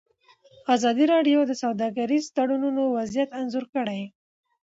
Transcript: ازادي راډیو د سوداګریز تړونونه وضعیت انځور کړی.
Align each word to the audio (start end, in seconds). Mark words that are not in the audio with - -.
ازادي 0.75 1.05
راډیو 1.13 1.39
د 1.45 1.51
سوداګریز 1.63 2.25
تړونونه 2.37 2.81
وضعیت 2.95 3.29
انځور 3.39 3.65
کړی. 3.75 4.01